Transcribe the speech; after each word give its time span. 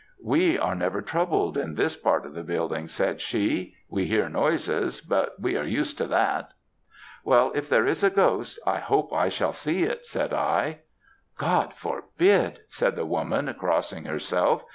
"'We 0.23 0.57
are 0.57 0.73
never 0.73 1.03
troubled 1.03 1.59
in 1.59 1.75
this 1.75 1.95
part 1.95 2.25
of 2.25 2.33
the 2.33 2.41
building,' 2.41 2.87
said 2.87 3.21
she. 3.21 3.75
'We 3.87 4.05
hear 4.07 4.29
noises, 4.29 4.99
but 4.99 5.39
we 5.39 5.55
are 5.55 5.63
used 5.63 5.99
to 5.99 6.07
that.' 6.07 6.51
"'Well, 7.23 7.51
if 7.53 7.69
there 7.69 7.85
is 7.85 8.03
a 8.03 8.09
ghost, 8.09 8.57
I 8.65 8.79
hope 8.79 9.13
I 9.13 9.29
shall 9.29 9.53
see 9.53 9.83
it,' 9.83 10.07
said 10.07 10.33
I. 10.33 10.79
"'God 11.37 11.75
forbid!' 11.75 12.61
said 12.67 12.95
the 12.95 13.05
woman, 13.05 13.53
crossing 13.59 14.05
herself. 14.05 14.63